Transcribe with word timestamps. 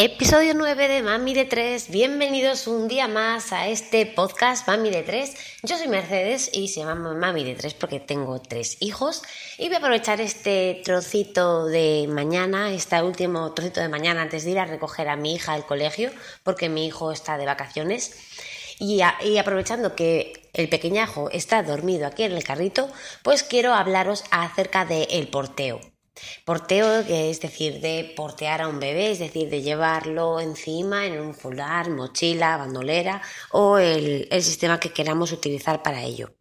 Episodio 0.00 0.54
9 0.54 0.86
de 0.86 1.02
Mami 1.02 1.34
de 1.34 1.44
3. 1.44 1.90
Bienvenidos 1.90 2.68
un 2.68 2.86
día 2.86 3.08
más 3.08 3.52
a 3.52 3.66
este 3.66 4.06
podcast 4.06 4.64
Mami 4.68 4.90
de 4.90 5.02
3. 5.02 5.34
Yo 5.64 5.76
soy 5.76 5.88
Mercedes 5.88 6.50
y 6.52 6.68
se 6.68 6.84
llama 6.84 7.14
Mami 7.14 7.42
de 7.42 7.56
3 7.56 7.74
porque 7.74 7.98
tengo 7.98 8.40
tres 8.40 8.76
hijos. 8.78 9.24
Y 9.58 9.66
voy 9.66 9.74
a 9.74 9.78
aprovechar 9.78 10.20
este 10.20 10.80
trocito 10.84 11.66
de 11.66 12.06
mañana, 12.08 12.72
este 12.72 13.02
último 13.02 13.52
trocito 13.54 13.80
de 13.80 13.88
mañana 13.88 14.22
antes 14.22 14.44
de 14.44 14.52
ir 14.52 14.60
a 14.60 14.66
recoger 14.66 15.08
a 15.08 15.16
mi 15.16 15.34
hija 15.34 15.54
al 15.54 15.66
colegio 15.66 16.12
porque 16.44 16.68
mi 16.68 16.86
hijo 16.86 17.10
está 17.10 17.36
de 17.36 17.46
vacaciones. 17.46 18.16
Y, 18.78 19.00
aprovechando 19.00 19.96
que 19.96 20.48
el 20.52 20.68
pequeñajo 20.68 21.28
está 21.32 21.64
dormido 21.64 22.06
aquí 22.06 22.22
en 22.22 22.30
el 22.30 22.44
carrito, 22.44 22.88
pues 23.24 23.42
quiero 23.42 23.74
hablaros 23.74 24.22
acerca 24.30 24.84
del 24.84 25.26
porteo. 25.26 25.80
Porteo, 26.44 27.00
es 27.00 27.40
decir, 27.40 27.80
de 27.80 28.12
portear 28.16 28.62
a 28.62 28.68
un 28.68 28.80
bebé, 28.80 29.10
es 29.10 29.18
decir, 29.18 29.48
de 29.50 29.62
llevarlo 29.62 30.40
encima 30.40 31.06
en 31.06 31.20
un 31.20 31.34
fular, 31.34 31.90
mochila, 31.90 32.56
bandolera 32.56 33.20
o 33.52 33.78
el, 33.78 34.28
sistema 34.42 34.80
que 34.80 34.92
queramos 34.92 35.32
utilizar 35.32 35.82
para 35.82 36.02
ello. 36.02 36.32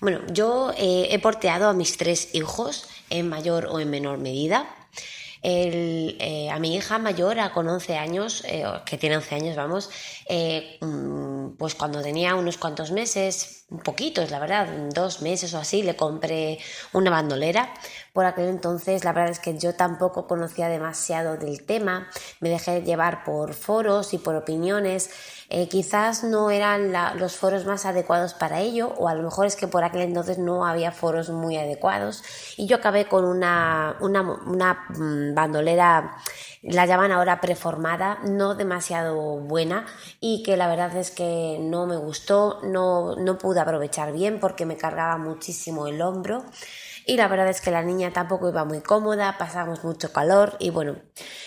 Bueno, 0.00 0.20
yo 0.32 0.72
eh, 0.76 1.08
he 1.10 1.18
porteado 1.18 1.68
a 1.68 1.72
mis 1.72 1.96
tres 1.96 2.34
hijos 2.34 2.88
en 3.10 3.28
mayor 3.28 3.66
o 3.66 3.80
en 3.80 3.90
menor 3.90 4.18
medida. 4.18 4.66
Eh, 5.42 6.48
a 6.50 6.58
mi 6.58 6.74
hija 6.74 6.98
mayor, 6.98 7.36
con 7.52 7.68
11 7.68 7.96
años, 7.96 8.42
eh, 8.48 8.64
que 8.84 8.98
tiene 8.98 9.16
11 9.16 9.34
años, 9.34 9.56
vamos, 9.56 9.90
mm, 10.80 11.56
pues 11.56 11.74
cuando 11.74 12.02
tenía 12.02 12.34
unos 12.34 12.56
cuantos 12.58 12.90
meses, 12.90 13.65
poquitos, 13.82 14.30
la 14.30 14.38
verdad, 14.38 14.68
dos 14.94 15.22
meses 15.22 15.52
o 15.54 15.58
así, 15.58 15.82
le 15.82 15.96
compré 15.96 16.58
una 16.92 17.10
bandolera. 17.10 17.72
Por 18.12 18.24
aquel 18.24 18.46
entonces 18.48 19.04
la 19.04 19.12
verdad 19.12 19.32
es 19.32 19.40
que 19.40 19.58
yo 19.58 19.74
tampoco 19.74 20.26
conocía 20.26 20.68
demasiado 20.68 21.36
del 21.36 21.64
tema, 21.64 22.08
me 22.40 22.48
dejé 22.48 22.82
llevar 22.82 23.24
por 23.24 23.54
foros 23.54 24.14
y 24.14 24.18
por 24.18 24.36
opiniones, 24.36 25.10
eh, 25.48 25.68
quizás 25.68 26.24
no 26.24 26.50
eran 26.50 26.92
los 27.18 27.36
foros 27.36 27.66
más 27.66 27.86
adecuados 27.86 28.34
para 28.34 28.60
ello 28.60 28.94
o 28.96 29.08
a 29.08 29.14
lo 29.14 29.22
mejor 29.22 29.46
es 29.46 29.54
que 29.54 29.68
por 29.68 29.84
aquel 29.84 30.02
entonces 30.02 30.38
no 30.38 30.64
había 30.64 30.92
foros 30.92 31.28
muy 31.30 31.56
adecuados. 31.56 32.22
Y 32.56 32.66
yo 32.66 32.76
acabé 32.76 33.06
con 33.06 33.24
una, 33.24 33.96
una, 34.00 34.22
una 34.22 34.86
mm, 34.88 35.34
bandolera 35.34 36.16
la 36.62 36.86
llaman 36.86 37.12
ahora 37.12 37.40
preformada, 37.40 38.18
no 38.24 38.54
demasiado 38.54 39.38
buena 39.38 39.86
y 40.20 40.42
que 40.42 40.56
la 40.56 40.68
verdad 40.68 40.96
es 40.96 41.10
que 41.10 41.58
no 41.60 41.86
me 41.86 41.96
gustó, 41.96 42.60
no, 42.62 43.16
no 43.16 43.38
pude 43.38 43.60
aprovechar 43.60 44.12
bien 44.12 44.40
porque 44.40 44.66
me 44.66 44.76
cargaba 44.76 45.16
muchísimo 45.18 45.86
el 45.86 46.02
hombro 46.02 46.44
y 47.06 47.16
la 47.16 47.28
verdad 47.28 47.48
es 47.48 47.60
que 47.60 47.70
la 47.70 47.82
niña 47.82 48.12
tampoco 48.12 48.48
iba 48.48 48.64
muy 48.64 48.80
cómoda, 48.80 49.36
pasamos 49.38 49.84
mucho 49.84 50.12
calor 50.12 50.56
y 50.58 50.70
bueno, 50.70 50.96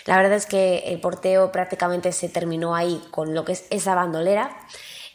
la 0.06 0.16
verdad 0.16 0.34
es 0.34 0.46
que 0.46 0.80
el 0.88 1.02
porteo 1.02 1.52
prácticamente 1.52 2.14
se 2.14 2.30
terminó 2.30 2.76
ahí 2.76 3.04
con 3.12 3.34
lo 3.34 3.44
que 3.44 3.52
es 3.52 3.66
esa 3.70 3.94
bandolera. 3.94 4.58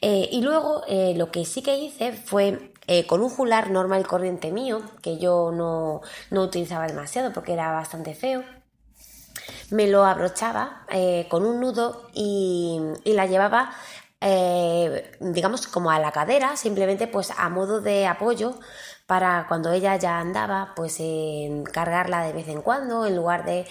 Eh, 0.03 0.29
y 0.31 0.43
luego 0.43 0.83
eh, 0.87 1.15
lo 1.17 1.31
que 1.31 1.47
sí 1.47 1.63
que 1.63 1.79
hice 1.79 2.13
fue 2.13 2.73
eh, 2.87 3.07
con 3.07 3.23
un 3.23 3.31
fular 3.31 3.71
normal 3.71 4.07
corriente 4.07 4.53
mío, 4.53 4.83
que 5.01 5.17
yo 5.17 5.51
no, 5.51 6.03
no 6.31 6.43
utilizaba 6.43 6.87
demasiado 6.87 7.33
porque 7.33 7.55
era 7.55 7.73
bastante 7.73 8.15
feo, 8.15 8.45
me 9.71 9.87
lo 9.87 10.05
abrochaba 10.05 10.87
con 11.29 11.45
un 11.45 11.61
nudo 11.61 12.09
y, 12.13 12.81
y 13.05 13.13
la 13.13 13.27
llevaba 13.27 13.75
digamos 15.21 15.67
como 15.67 15.91
a 15.91 15.99
la 15.99 16.11
cadera, 16.11 16.57
simplemente 16.57 17.07
pues 17.07 17.31
a 17.37 17.51
modo 17.51 17.83
de 17.83 18.07
apoyo 18.07 18.59
para 19.07 19.45
cuando 19.49 19.71
ella 19.73 19.97
ya 19.97 20.19
andaba, 20.19 20.73
pues 20.75 20.99
cargarla 21.73 22.23
de 22.23 22.33
vez 22.33 22.49
en 22.49 22.63
cuando, 22.63 23.05
en 23.07 23.17
lugar 23.17 23.45
de, 23.45 23.67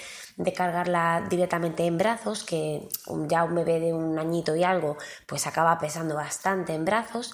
cargarla 0.55 1.25
directamente 1.30 1.86
en 1.86 1.97
brazos, 1.97 2.44
que 2.44 2.88
ya 3.27 3.44
un 3.44 3.55
bebé 3.55 3.80
de 3.80 3.94
un 3.94 4.19
añito 4.19 4.55
y 4.55 4.64
algo, 4.64 4.97
pues 5.25 5.47
acaba 5.47 5.77
pesando 5.80 6.16
bastante 6.16 6.73
en 6.73 6.86
brazos, 6.86 7.33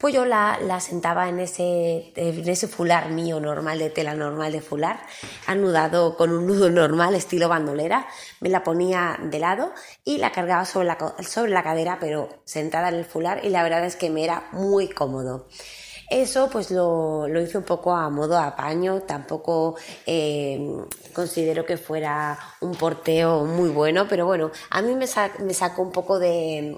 pues 0.00 0.14
yo 0.14 0.24
la, 0.24 0.80
sentaba 0.80 1.28
en 1.28 1.40
ese, 1.40 2.14
en 2.16 2.48
ese 2.48 2.68
fular 2.68 3.10
mío 3.10 3.38
normal, 3.38 3.78
de 3.78 3.90
tela 3.90 4.14
normal 4.14 4.50
de 4.50 4.62
fular, 4.62 4.98
anudado 5.46 6.16
con 6.16 6.32
un 6.32 6.46
nudo 6.46 6.70
normal, 6.70 7.14
estilo 7.14 7.50
bandolera, 7.50 8.08
me 8.40 8.48
la 8.48 8.64
ponía 8.64 9.18
de 9.22 9.38
lado 9.38 9.74
y 10.02 10.16
la 10.16 10.32
cargaba 10.32 10.64
sobre 10.64 10.86
la, 10.86 11.14
sobre 11.22 11.52
la 11.52 11.62
cadera, 11.62 11.98
pero 12.00 12.30
sentada 12.46 12.88
en 12.88 12.94
el 12.94 13.04
fular, 13.04 13.44
y 13.44 13.50
la 13.50 13.62
verdad 13.62 13.84
es 13.84 13.96
que 13.96 14.08
me 14.08 14.24
era 14.24 14.48
muy 14.52 14.88
cómodo. 14.88 15.48
Eso 16.10 16.50
pues 16.50 16.72
lo, 16.72 17.28
hice 17.40 17.56
un 17.56 17.64
poco 17.64 17.94
a 17.94 18.10
modo 18.10 18.36
apaño, 18.36 19.02
tampoco 19.02 19.76
eh, 20.06 20.58
considero 21.12 21.64
que 21.64 21.76
fuera 21.76 22.36
un 22.60 22.74
porteo 22.74 23.44
muy 23.44 23.68
bueno, 23.68 24.08
pero 24.08 24.26
bueno, 24.26 24.50
a 24.70 24.82
mí 24.82 24.96
me, 24.96 25.06
sacó 25.06 25.82
un 25.82 25.92
poco 25.92 26.18
de, 26.18 26.76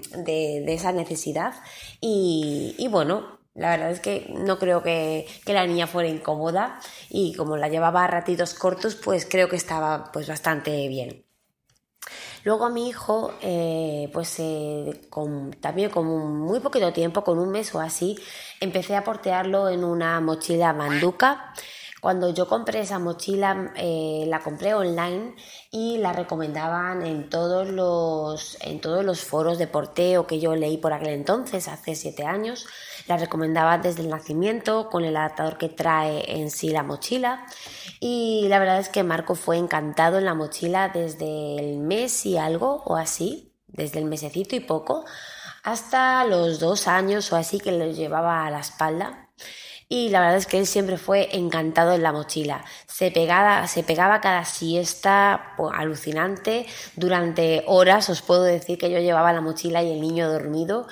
esa 0.67 0.91
necesidad. 0.91 1.55
Y, 1.99 2.87
bueno, 2.91 3.39
la 3.55 3.71
verdad 3.71 3.89
es 3.89 3.99
que 4.01 4.31
no 4.37 4.59
creo 4.59 4.83
que, 4.83 5.27
la 5.47 5.65
niña 5.65 5.87
fuera 5.87 6.09
incómoda. 6.09 6.79
Y 7.09 7.33
como 7.33 7.57
la 7.57 7.69
llevaba 7.69 8.03
a 8.03 8.07
ratitos 8.07 8.53
cortos, 8.53 8.95
pues 8.95 9.25
creo 9.25 9.49
que 9.49 9.55
estaba 9.55 10.11
pues 10.13 10.27
bastante 10.27 10.87
bien. 10.87 11.25
Luego 12.43 12.69
mi 12.69 12.89
hijo, 12.89 13.33
eh, 13.41 14.09
pues 14.11 14.35
eh, 14.39 15.01
también 15.61 15.89
con 15.89 16.05
muy 16.39 16.59
poquito 16.59 16.91
tiempo, 16.91 17.23
con 17.23 17.39
un 17.39 17.49
mes 17.49 17.73
o 17.73 17.79
así, 17.79 18.17
empecé 18.59 18.95
a 18.95 19.03
portearlo 19.03 19.69
en 19.69 19.83
una 19.83 20.19
mochila 20.19 20.73
manduca. 20.73 21.53
Cuando 22.01 22.33
yo 22.33 22.49
compré 22.49 22.81
esa 22.81 22.99
mochila, 22.99 23.71
eh, 23.77 24.25
la 24.27 24.41
compré 24.41 24.73
online 24.73 25.35
y 25.71 25.99
la 25.99 26.11
recomendaban 26.11 27.01
en 27.05 27.29
todos, 27.29 27.69
los, 27.69 28.57
en 28.59 28.81
todos 28.81 29.05
los 29.05 29.21
foros 29.21 29.57
de 29.57 29.67
porteo 29.67 30.27
que 30.27 30.41
yo 30.41 30.53
leí 30.53 30.75
por 30.75 30.91
aquel 30.91 31.13
entonces, 31.13 31.69
hace 31.69 31.95
siete 31.95 32.25
años. 32.25 32.67
La 33.07 33.17
recomendaban 33.17 33.81
desde 33.81 34.01
el 34.01 34.09
nacimiento, 34.09 34.89
con 34.89 35.03
el 35.03 35.17
adaptador 35.17 35.57
que 35.57 35.69
trae 35.69 36.39
en 36.39 36.49
sí 36.49 36.69
la 36.69 36.83
mochila. 36.83 37.45
Y 37.99 38.45
la 38.47 38.59
verdad 38.59 38.79
es 38.79 38.89
que 38.89 39.03
Marco 39.03 39.35
fue 39.35 39.57
encantado 39.57 40.17
en 40.17 40.25
la 40.25 40.33
mochila 40.33 40.89
desde 40.89 41.57
el 41.59 41.79
mes 41.79 42.25
y 42.25 42.37
algo 42.37 42.83
o 42.85 42.95
así, 42.95 43.53
desde 43.67 43.99
el 43.99 44.05
mesecito 44.05 44.55
y 44.55 44.61
poco, 44.61 45.05
hasta 45.63 46.23
los 46.25 46.59
dos 46.59 46.87
años 46.87 47.31
o 47.33 47.35
así 47.35 47.59
que 47.59 47.71
lo 47.71 47.87
llevaba 47.87 48.45
a 48.45 48.51
la 48.51 48.59
espalda. 48.59 49.29
Y 49.89 50.09
la 50.09 50.21
verdad 50.21 50.37
es 50.37 50.47
que 50.47 50.57
él 50.57 50.65
siempre 50.65 50.97
fue 50.97 51.35
encantado 51.35 51.93
en 51.93 52.01
la 52.01 52.11
mochila. 52.11 52.65
Se 52.87 53.11
pegaba, 53.11 53.67
se 53.67 53.83
pegaba 53.83 54.21
cada 54.21 54.43
siesta 54.43 55.53
pues, 55.55 55.71
alucinante. 55.77 56.65
Durante 56.95 57.63
horas 57.67 58.09
os 58.09 58.21
puedo 58.21 58.43
decir 58.43 58.77
que 58.77 58.89
yo 58.89 58.99
llevaba 58.99 59.33
la 59.33 59.41
mochila 59.41 59.83
y 59.83 59.91
el 59.91 60.01
niño 60.01 60.31
dormido. 60.31 60.87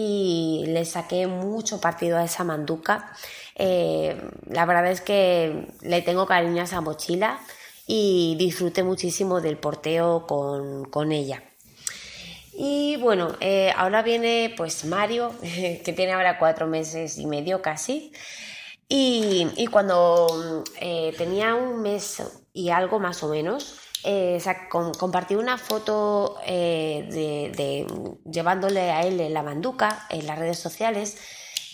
Y 0.00 0.62
le 0.68 0.84
saqué 0.84 1.26
mucho 1.26 1.80
partido 1.80 2.18
a 2.18 2.24
esa 2.24 2.44
manduca. 2.44 3.12
Eh, 3.56 4.16
la 4.46 4.64
verdad 4.64 4.86
es 4.92 5.00
que 5.00 5.66
le 5.80 6.02
tengo 6.02 6.24
cariño 6.24 6.60
a 6.62 6.66
esa 6.66 6.80
mochila 6.80 7.40
y 7.84 8.36
disfruté 8.38 8.84
muchísimo 8.84 9.40
del 9.40 9.58
porteo 9.58 10.24
con, 10.28 11.10
ella. 11.10 11.42
Y 12.52 12.96
bueno, 12.98 13.34
eh, 13.40 13.72
ahora 13.76 14.02
viene 14.02 14.54
pues 14.56 14.84
Mario, 14.84 15.32
que 15.42 15.92
tiene 15.96 16.12
ahora 16.12 16.38
cuatro 16.38 16.68
meses 16.68 17.18
y 17.18 17.26
medio 17.26 17.60
casi. 17.60 18.12
Y, 18.88 19.66
cuando 19.72 20.62
eh, 20.80 21.12
tenía 21.18 21.56
un 21.56 21.82
mes 21.82 22.22
y 22.52 22.70
algo 22.70 23.00
más 23.00 23.24
o 23.24 23.28
menos, 23.28 23.80
compartí 24.70 25.34
una 25.34 25.58
foto 25.58 26.36
de, 26.46 27.86
llevándole 28.30 28.90
a 28.90 29.02
él 29.02 29.32
la 29.32 29.42
manduca 29.42 30.06
en 30.10 30.26
las 30.26 30.38
redes 30.38 30.58
sociales 30.58 31.18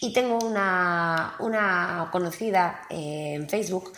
y 0.05 0.13
tengo 0.13 0.39
una, 0.39 2.09
conocida 2.13 2.83
eh, 2.91 3.35
en 3.35 3.49
Facebook 3.49 3.93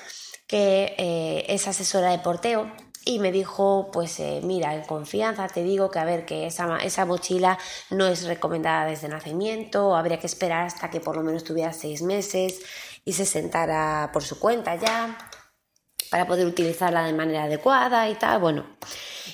que 0.47 0.95
eh, 0.97 1.47
es 1.49 1.67
asesora 1.67 2.13
de 2.13 2.21
porteo 2.21 2.71
y 3.05 3.19
me 3.19 3.33
dijo, 3.33 3.91
pues 3.93 4.21
eh, 4.21 4.41
mira, 4.43 4.75
en 4.75 4.83
confianza 4.83 5.49
te 5.49 5.65
digo 5.65 5.91
que 5.91 5.99
a 5.99 6.05
ver, 6.05 6.25
que 6.25 6.47
esa, 6.47 6.79
esa 6.79 7.05
mochila 7.05 7.59
no 7.91 8.07
es 8.07 8.25
recomendada 8.25 8.87
desde 8.87 9.09
nacimiento, 9.09 9.97
habría 9.97 10.21
que 10.21 10.27
esperar 10.27 10.67
hasta 10.67 10.91
que 10.91 11.01
por 11.01 11.17
lo 11.17 11.23
menos 11.23 11.43
tuviera 11.43 11.73
seis 11.73 12.03
meses 12.03 12.61
y 13.05 13.13
se 13.13 13.27
sentara 13.27 14.11
por 14.13 14.23
su 14.23 14.39
cuenta 14.39 14.77
ya 14.77 15.19
para 16.11 16.27
poder 16.27 16.47
utilizarla 16.47 17.05
de 17.05 17.13
manera 17.13 17.45
adecuada 17.45 18.09
y 18.09 18.15
tal, 18.15 18.41
bueno. 18.41 18.67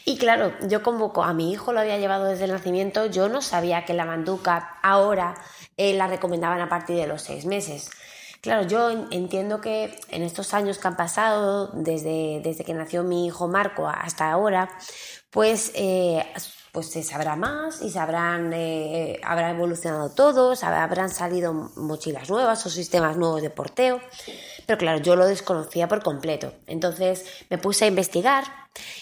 Y 0.05 0.19
claro, 0.19 0.53
yo 0.69 0.83
como 0.83 1.13
a 1.23 1.33
mi 1.33 1.53
hijo 1.53 1.73
lo 1.73 1.81
había 1.81 1.99
llevado 1.99 2.25
desde 2.25 2.45
el 2.45 2.53
nacimiento, 2.53 3.07
yo 3.07 3.29
no 3.29 3.41
sabía 3.43 3.85
que 3.85 3.95
la 3.95 4.05
manduca 4.05 4.79
ahora 4.83 5.35
eh, 5.77 5.95
la 5.95 6.07
recomendaban 6.07 6.61
a 6.61 6.69
partir 6.69 6.97
de 6.97 7.07
los 7.07 7.23
seis 7.23 7.47
meses. 7.47 7.91
Claro, 8.41 8.67
yo 8.67 8.91
entiendo 9.13 9.61
que 9.61 10.01
en 10.09 10.23
estos 10.23 10.53
años 10.53 10.79
que 10.79 10.89
han 10.89 10.97
pasado, 10.97 11.69
desde, 11.75 12.41
desde 12.43 12.65
que 12.65 12.75
nació 12.75 13.05
mi 13.05 13.27
hijo 13.27 13.47
Marco 13.47 13.87
hasta 13.87 14.33
ahora, 14.33 14.69
pues 15.31 15.71
eh, 15.77 16.27
pues 16.73 16.91
se 16.91 17.03
sabrá 17.03 17.37
más 17.37 17.83
y 17.83 17.91
sabrán, 17.91 18.51
eh, 18.55 19.21
habrá 19.23 19.51
evolucionado 19.51 20.11
todos, 20.11 20.65
habrán 20.65 21.11
salido 21.11 21.53
mochilas 21.77 22.31
nuevas 22.31 22.65
o 22.65 22.71
sistemas 22.71 23.19
nuevos 23.19 23.43
de 23.43 23.51
porteo. 23.51 24.01
Pero 24.67 24.79
claro, 24.79 24.99
yo 24.99 25.15
lo 25.15 25.27
desconocía 25.27 25.87
por 25.87 26.03
completo. 26.03 26.55
Entonces 26.67 27.27
me 27.51 27.59
puse 27.59 27.85
a 27.85 27.89
investigar 27.89 28.45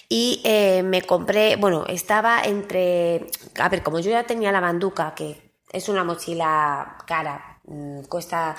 y 0.08 0.42
eh, 0.44 0.82
me 0.82 1.02
compré, 1.02 1.54
bueno, 1.54 1.84
estaba 1.86 2.42
entre, 2.42 3.28
a 3.60 3.68
ver, 3.68 3.84
como 3.84 4.00
yo 4.00 4.10
ya 4.10 4.24
tenía 4.24 4.50
la 4.50 4.60
banduca, 4.60 5.14
que 5.14 5.54
es 5.72 5.88
una 5.88 6.02
mochila 6.02 6.98
cara, 7.06 7.60
mm, 7.64 8.02
cuesta 8.02 8.56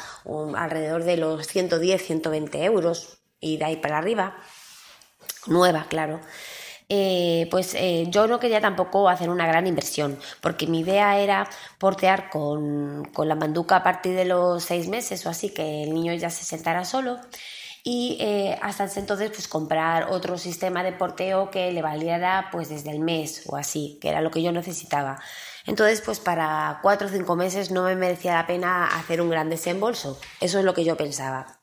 alrededor 0.55 1.03
de 1.03 1.17
los 1.17 1.47
110, 1.47 2.01
120 2.01 2.63
euros 2.63 3.19
y 3.41 3.57
de 3.57 3.65
ahí 3.65 3.75
para 3.75 3.97
arriba, 3.97 4.37
nueva, 5.47 5.87
claro. 5.89 6.21
Eh, 6.93 7.47
pues 7.49 7.73
eh, 7.73 8.07
yo 8.09 8.27
no 8.27 8.37
quería 8.37 8.59
tampoco 8.59 9.07
hacer 9.07 9.29
una 9.29 9.47
gran 9.47 9.65
inversión, 9.65 10.19
porque 10.41 10.67
mi 10.67 10.81
idea 10.81 11.17
era 11.19 11.49
portear 11.77 12.29
con, 12.29 13.09
la 13.17 13.35
manduca 13.35 13.77
a 13.77 13.83
partir 13.83 14.13
de 14.13 14.25
los 14.25 14.65
seis 14.65 14.89
meses 14.89 15.25
o 15.25 15.29
así, 15.29 15.51
que 15.53 15.83
el 15.83 15.93
niño 15.93 16.13
ya 16.15 16.29
se 16.29 16.43
sentara 16.43 16.83
solo 16.83 17.17
y 17.81 18.17
eh, 18.19 18.59
hasta 18.61 18.89
entonces 18.99 19.31
pues 19.31 19.47
comprar 19.47 20.11
otro 20.11 20.37
sistema 20.37 20.83
de 20.83 20.91
porteo 20.91 21.49
que 21.49 21.71
le 21.71 21.81
valiera 21.81 22.49
pues 22.51 22.67
desde 22.67 22.91
el 22.91 22.99
mes 22.99 23.43
o 23.47 23.55
así, 23.55 23.97
que 24.01 24.09
era 24.09 24.19
lo 24.19 24.29
que 24.29 24.41
yo 24.43 24.51
necesitaba. 24.51 25.21
Entonces 25.65 26.01
pues 26.01 26.19
para 26.19 26.79
cuatro 26.81 27.07
o 27.07 27.09
cinco 27.09 27.37
meses 27.37 27.71
no 27.71 27.83
me 27.83 27.95
merecía 27.95 28.33
la 28.33 28.47
pena 28.47 28.87
hacer 28.87 29.21
un 29.21 29.29
gran 29.29 29.49
desembolso, 29.49 30.19
eso 30.41 30.59
es 30.59 30.65
lo 30.65 30.73
que 30.73 30.83
yo 30.83 30.97
pensaba. 30.97 31.61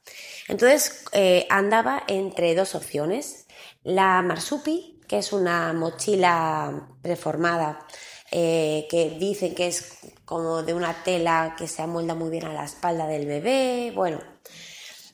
Entonces 0.49 1.05
andaba 1.51 2.03
entre 2.07 2.55
dos 2.55 2.75
opciones, 2.75 3.47
la 3.83 4.23
Marsupi 4.23 4.98
que 5.09 5.19
es 5.19 5.33
una 5.33 5.73
mochila 5.73 6.89
preformada 7.03 7.87
eh, 8.31 8.87
que 8.91 9.17
dicen 9.19 9.55
que 9.55 9.69
es 9.69 9.99
como 10.27 10.63
de 10.63 10.75
una 10.75 11.03
tela 11.03 11.55
que 11.57 11.67
se 11.67 11.81
amolda 11.81 12.15
muy 12.15 12.31
bien 12.31 12.45
a 12.45 12.53
la 12.53 12.65
espalda 12.65 13.07
del 13.07 13.27
bebé. 13.27 13.91
Bueno, 13.95 14.19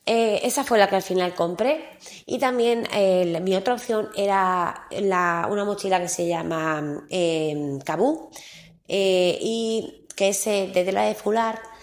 eh, 0.05 0.41
esa 0.43 0.65
fue 0.65 0.79
la 0.79 0.89
que 0.89 0.97
al 0.97 1.03
final 1.03 1.35
compré. 1.35 1.97
Y 2.27 2.39
también 2.39 2.89
eh, 2.93 3.41
mi 3.41 3.55
otra 3.55 3.75
opción 3.75 4.09
era 4.17 4.89
una 4.91 5.65
mochila 5.65 6.01
que 6.01 6.09
se 6.09 6.27
llama 6.27 7.07
Cabú 7.85 8.31
y 8.89 10.07
que 10.17 10.29
es 10.29 10.45
de 10.45 10.71
tela 10.73 11.03
de 11.03 11.15
fular 11.15 11.74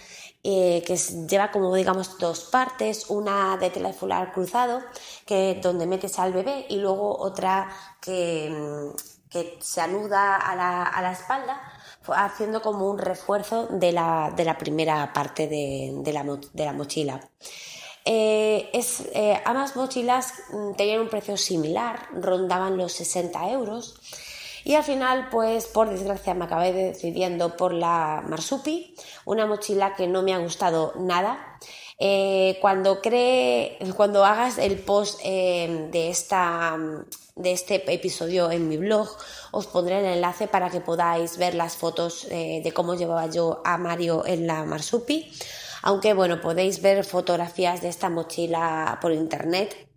eh, 0.44 0.82
que 0.84 0.96
lleva 0.96 1.52
como 1.52 1.72
digamos 1.74 2.18
dos 2.18 2.40
partes, 2.44 3.06
una 3.10 3.56
de 3.58 3.70
tela 3.70 3.88
de 3.90 3.94
fular 3.94 4.32
cruzado, 4.32 4.82
que 5.24 5.60
donde 5.62 5.86
metes 5.86 6.18
al 6.18 6.32
bebé, 6.32 6.66
y 6.68 6.76
luego 6.78 7.16
otra 7.16 7.68
que, 8.00 8.50
mm, 8.50 9.30
que 9.30 9.58
se 9.60 9.80
anuda 9.80 10.36
a 10.36 10.56
la, 10.56 10.82
a 10.82 11.00
la, 11.00 11.12
espalda, 11.12 11.60
haciendo 12.08 12.60
como 12.60 12.90
un 12.90 12.98
refuerzo 12.98 13.68
de 13.68 13.92
la, 13.92 14.32
de 14.36 14.44
la 14.44 14.58
primera 14.58 15.12
parte 15.12 15.46
de, 15.46 15.92
de, 15.98 16.12
la, 16.12 16.24
de 16.24 16.64
la, 16.64 16.72
mochila. 16.72 17.20
Eh, 18.04 18.68
es, 18.72 19.08
eh, 19.14 19.40
ambas 19.44 19.76
mochilas 19.76 20.34
mm, 20.52 20.72
tenían 20.72 21.02
un 21.02 21.08
precio 21.08 21.36
similar, 21.36 22.08
rondaban 22.14 22.76
los 22.76 22.92
60 22.94 23.50
euros. 23.50 23.94
Y 24.64 24.74
al 24.74 24.84
final, 24.84 25.28
pues 25.30 25.66
por 25.66 25.90
desgracia 25.90 26.34
me 26.34 26.44
acabé 26.44 26.72
decidiendo 26.72 27.56
por 27.56 27.72
la 27.72 28.22
Marsupi, 28.26 28.94
una 29.24 29.46
mochila 29.46 29.94
que 29.94 30.06
no 30.06 30.22
me 30.22 30.34
ha 30.34 30.38
gustado 30.38 30.92
nada. 30.96 31.58
Eh, 31.98 32.58
cuando 32.60 33.00
cree, 33.00 33.78
cuando 33.96 34.24
hagas 34.24 34.58
el 34.58 34.78
post 34.78 35.20
eh, 35.24 35.88
de 35.90 36.10
esta 36.10 36.76
de 37.34 37.52
este 37.52 37.90
episodio 37.92 38.50
en 38.50 38.68
mi 38.68 38.76
blog 38.76 39.08
os 39.52 39.66
pondré 39.66 40.00
el 40.00 40.04
enlace 40.04 40.48
para 40.48 40.68
que 40.68 40.80
podáis 40.80 41.38
ver 41.38 41.54
las 41.54 41.76
fotos 41.76 42.26
eh, 42.30 42.60
de 42.62 42.72
cómo 42.72 42.94
llevaba 42.94 43.26
yo 43.26 43.62
a 43.64 43.78
Mario 43.78 44.26
en 44.26 44.46
la 44.46 44.64
Marsupi 44.64 45.32
aunque 45.82 46.12
bueno 46.12 46.42
podéis 46.42 46.82
ver 46.82 47.04
fotografías 47.04 47.80
de 47.80 47.88
esta 47.88 48.10
mochila 48.10 48.98
por 49.00 49.12
internet 49.12 49.88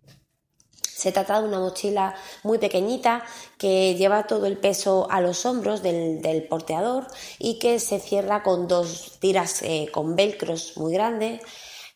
se 0.96 1.12
trata 1.12 1.40
de 1.40 1.46
una 1.46 1.58
mochila 1.58 2.14
muy 2.42 2.56
pequeñita 2.56 3.22
que 3.58 3.94
lleva 3.96 4.26
todo 4.26 4.46
el 4.46 4.56
peso 4.56 5.06
a 5.10 5.20
los 5.20 5.44
hombros 5.44 5.82
del, 5.82 6.46
porteador 6.48 7.06
y 7.38 7.58
que 7.58 7.78
se 7.80 8.00
cierra 8.00 8.42
con 8.42 8.66
dos 8.66 9.18
tiras 9.20 9.60
eh, 9.62 9.90
con 9.92 10.16
velcros 10.16 10.72
muy 10.76 10.94
grandes 10.94 11.42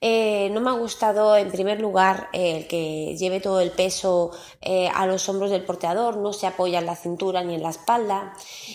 eh, 0.03 0.49
no 0.51 0.63
me 0.63 0.71
ha 0.71 0.73
gustado, 0.73 1.37
en 1.37 1.51
primer 1.51 1.79
lugar, 1.79 2.31
el 2.33 2.67
que 2.67 3.15
lleve 3.19 3.39
todo 3.39 3.61
el 3.61 3.71
peso 3.71 4.31
eh, 4.63 4.89
a 4.95 5.07
los 5.07 5.29
hombros 5.29 5.51
del 5.51 5.65
porteador, 5.65 6.17
no 6.17 6.33
se 6.33 6.47
apoya 6.47 6.79
en 6.79 6.87
la 6.87 6.97
cintura 6.97 7.43
ni 7.45 7.55
en 7.55 7.63
la 7.63 7.69
espalda. 7.69 8.33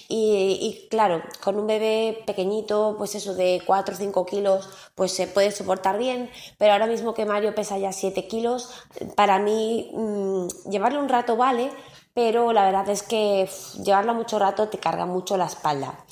Y, 0.08 0.88
claro, 0.92 1.24
con 1.44 1.58
un 1.58 1.66
bebé 1.66 2.24
pequeñito, 2.28 2.94
pues 3.00 3.16
eso 3.16 3.34
de 3.34 3.64
4 3.66 3.96
o 3.96 3.98
5 3.98 4.26
kilos, 4.28 4.70
pues 4.94 5.14
se 5.14 5.26
puede 5.26 5.52
soportar 5.52 5.98
bien, 5.98 6.30
pero 6.60 6.74
ahora 6.74 6.86
mismo 6.86 7.16
que 7.16 7.26
Mario 7.26 7.56
pesa 7.56 7.80
ya 7.80 7.92
7 7.92 8.28
kilos, 8.28 8.70
para 9.16 9.40
mí 9.40 9.92
mm, 9.96 10.70
llevarlo 10.70 11.00
un 11.00 11.10
rato 11.10 11.36
vale, 11.38 11.72
pero 12.14 12.54
la 12.54 12.66
verdad 12.66 12.88
es 12.90 13.02
que 13.02 13.50
llevarlo 13.84 14.14
mucho 14.14 14.38
rato 14.38 14.70
te 14.70 14.78
carga 14.78 15.08
mucho 15.08 15.38
la 15.38 15.46
espalda. 15.46 16.06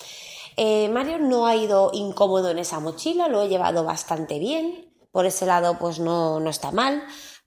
Eh, 0.58 0.90
Mario 0.90 1.20
no 1.20 1.46
ha 1.46 1.56
ido 1.56 1.92
incómodo 1.94 2.50
en 2.50 2.60
esa 2.60 2.80
mochila, 2.80 3.28
lo 3.28 3.44
he 3.44 3.48
llevado 3.48 3.84
bastante 3.84 4.40
bien 4.40 4.93
por 5.14 5.28
ese 5.28 5.46
lado 5.46 5.78
pues 5.78 6.00
no, 6.00 6.40
no 6.40 6.50
está 6.50 6.72
mal, 6.72 7.06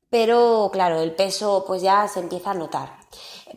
pero 0.08 0.70
claro, 0.72 1.00
el 1.00 1.14
peso 1.14 1.64
pues 1.66 1.82
ya 1.82 2.06
se 2.08 2.20
empieza 2.20 2.52
a 2.52 2.54
notar. 2.54 2.96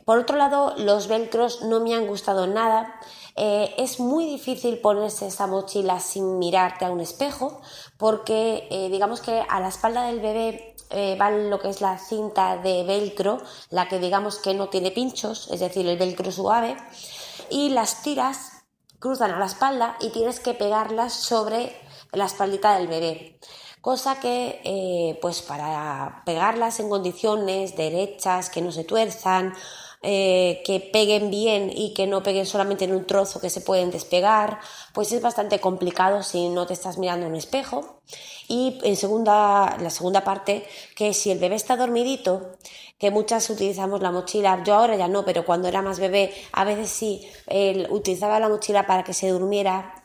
Por 0.04 0.18
otro 0.18 0.36
lado, 0.36 0.74
los 0.78 1.08
velcros 1.08 1.62
no 1.62 1.80
me 1.80 1.94
han 1.94 2.08
gustado 2.08 2.48
nada. 2.48 3.00
Eh, 3.36 3.76
es 3.78 4.00
muy 4.00 4.26
difícil 4.26 4.80
ponerse 4.80 5.28
esa 5.28 5.46
mochila 5.46 6.00
sin 6.00 6.40
mirarte 6.40 6.86
a 6.86 6.92
un 6.92 7.00
espejo 7.00 7.62
porque 7.98 8.68
eh, 8.72 8.90
digamos 8.90 9.22
que 9.22 9.44
a 9.48 9.60
la 9.60 9.70
espalda 9.70 10.08
del 10.08 10.20
bebé 10.20 10.76
eh, 10.90 11.16
va 11.22 11.30
lo 11.30 11.60
que 11.60 11.70
es 11.70 11.80
la 11.80 12.00
cinta 12.00 12.58
de 12.58 12.84
velcro, 12.84 13.38
la 13.70 13.88
que 13.88 14.00
digamos 14.00 14.40
que 14.40 14.56
no 14.56 14.70
tiene 14.70 14.90
pinchos, 14.90 15.50
es 15.52 15.60
decir, 15.60 15.88
el 15.88 16.00
velcro 16.00 16.32
suave, 16.32 16.76
y 17.52 17.70
las 17.70 18.02
tiras 18.02 18.64
cruzan 18.98 19.32
a 19.32 19.40
la 19.40 19.46
espalda 19.46 19.98
y 20.02 20.10
tienes 20.10 20.40
que 20.40 20.56
pegarlas 20.56 21.14
sobre 21.14 21.80
la 22.12 22.26
espaldita 22.26 22.76
del 22.76 22.88
bebé 22.88 23.40
cosa 23.82 24.20
que 24.20 24.62
eh, 24.64 25.18
pues 25.22 25.42
para 25.42 26.24
pegarlas 26.26 26.80
en 26.80 26.90
condiciones 26.90 27.76
derechas, 27.76 28.50
que 28.50 28.62
no 28.62 28.72
se 28.72 28.84
tuerzan, 28.84 29.54
eh, 30.02 30.62
que 30.66 30.80
peguen 30.80 31.30
bien 31.30 31.72
y 31.76 31.94
que 31.94 32.08
no 32.08 32.24
peguen 32.24 32.46
solamente 32.46 32.86
en 32.86 32.94
un 32.94 33.06
trozo 33.06 33.42
que 33.42 33.50
se 33.50 33.62
pueden 33.62 33.92
despegar, 33.92 34.60
pues 34.94 35.12
es 35.12 35.22
bastante 35.22 35.60
complicado 35.60 36.24
si 36.24 36.50
no 36.50 36.66
te 36.66 36.74
estás 36.74 36.98
mirando 36.98 37.26
en 37.26 37.34
un 37.34 37.38
espejo. 37.38 38.02
Y 38.48 38.80
en 38.84 38.96
segunda, 38.96 39.78
la 39.80 39.90
segunda 39.90 40.24
parte, 40.24 40.66
que 40.96 41.14
si 41.14 41.32
el 41.32 41.40
bebé 41.40 41.56
está 41.56 41.76
dormidito, 41.76 42.58
que 42.98 43.12
muchas 43.12 43.50
utilizamos 43.50 44.02
la 44.02 44.12
mochila, 44.12 44.64
yo 44.64 44.76
ahora 44.76 44.96
ya 44.96 45.08
no, 45.08 45.24
pero 45.26 45.46
cuando 45.46 45.68
era 45.68 45.82
más 45.82 46.00
bebé, 46.00 46.34
a 46.52 46.64
veces 46.64 46.90
sí, 46.90 47.30
utilizaba 47.90 48.40
la 48.40 48.50
mochila 48.50 48.88
para 48.88 49.04
que 49.04 49.14
se 49.14 49.30
durmiera 49.30 49.99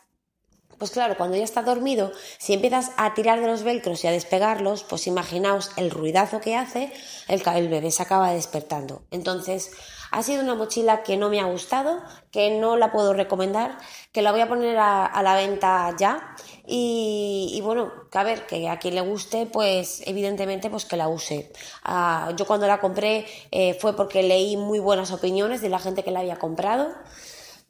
pues 0.85 0.93
claro, 0.93 1.17
cuando 1.17 1.39
ya 1.39 1.45
está 1.45 1.63
dormido, 1.63 2.13
si 2.37 2.53
empiezas 2.53 2.91
a 2.99 3.15
tirar 3.15 3.41
de 3.41 3.47
los 3.47 3.63
velcros 3.63 4.05
y 4.05 4.07
a 4.07 4.11
despegarlos, 4.11 4.83
pues 4.83 5.07
imaginaos 5.07 5.71
el 5.79 5.91
ruidazo 5.91 6.43
que 6.43 6.57
hace, 6.57 6.93
el, 7.27 7.43
el 7.57 7.69
bebé 7.71 7.91
se 7.91 8.03
acaba 8.03 8.35
despertando. 8.35 9.01
Entonces, 9.11 9.71
ha 10.11 10.23
sido 10.23 10.43
una 10.43 10.55
mochila 10.55 11.03
que 11.03 11.17
no 11.17 11.31
me 11.31 11.41
ha 11.41 11.47
gustado, 11.47 12.03
que 12.31 12.51
no 12.51 12.77
la 12.77 12.93
puedo 12.93 13.15
recomendar, 13.15 13.79
que 14.13 14.21
la 14.21 14.31
voy 14.31 14.43
a 14.43 14.47
poner 14.47 14.77
a, 14.77 15.23
la 15.23 15.35
venta 15.37 15.97
ya 15.99 16.37
y, 16.67 17.59
bueno, 17.65 17.91
a 18.13 18.23
ver, 18.23 18.45
que 18.45 18.69
a 18.69 18.79
quien 18.79 18.95
le 18.95 19.01
guste, 19.01 19.47
pues 19.47 20.03
evidentemente 20.05 20.69
pues 20.69 20.85
que 20.85 20.99
la 20.99 21.09
use. 21.09 21.51
Ah, 21.83 22.31
yo 22.37 22.45
cuando 22.45 22.67
la 22.67 22.79
compré 22.79 23.25
eh, 23.51 23.73
fue 23.81 23.97
porque 23.97 24.23
leí 24.23 24.59
muy 24.59 24.81
buenas 24.81 25.13
opiniones 25.13 25.63
de 25.63 25.71
la 25.71 25.79
gente 25.79 26.05
que 26.05 26.11
la 26.11 26.21
había 26.21 26.37
comprado. 26.37 26.93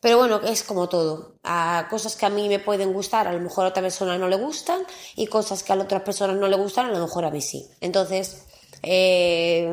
Pero 0.04 0.18
bueno, 0.18 0.42
es 0.42 0.62
como 0.64 0.86
todo. 0.90 1.36
A 1.44 1.86
cosas 1.88 2.14
que 2.14 2.26
a 2.26 2.28
mí 2.28 2.50
me 2.50 2.58
pueden 2.58 2.92
gustar, 2.92 3.26
a 3.26 3.32
lo 3.32 3.40
mejor 3.40 3.64
a 3.64 3.68
otra 3.68 3.82
persona 3.82 4.18
no 4.18 4.28
le 4.28 4.36
gustan, 4.36 4.82
y 5.16 5.28
cosas 5.28 5.62
que 5.62 5.72
a 5.72 5.76
la 5.76 5.84
otra 5.84 6.04
persona 6.04 6.34
no 6.34 6.46
le 6.46 6.56
gustan, 6.56 6.84
a 6.84 6.90
lo 6.90 6.98
mejor 6.98 7.24
a 7.24 7.30
mí 7.30 7.40
sí. 7.40 7.66
Entonces, 7.80 8.44
eh, 8.82 9.66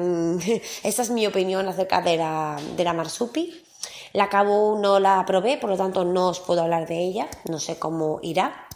esta 0.83 1.01
es 1.01 1.09
mi 1.09 1.27
opinión 1.27 1.67
acerca 1.67 1.99
de 1.99 2.15
la, 2.15 2.57
de 2.77 2.83
la 2.85 2.93
marsupi. 2.93 3.61
La 4.13 4.29
Cabo 4.29 4.79
no 4.79 5.01
la 5.01 5.21
probé, 5.25 5.57
por 5.57 5.69
lo 5.69 5.75
tanto 5.75 6.05
no 6.05 6.29
os 6.29 6.39
puedo 6.39 6.61
hablar 6.61 6.87
de 6.87 6.97
ella, 6.97 7.27
no 7.49 7.59
sé 7.59 7.77
cómo 7.77 8.21
irá. 8.23 8.69